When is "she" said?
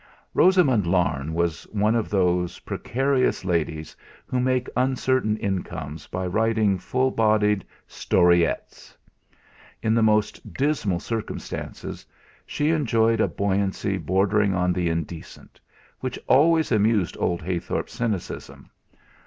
12.47-12.71